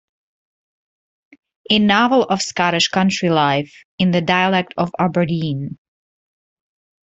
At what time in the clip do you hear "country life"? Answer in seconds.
2.87-3.71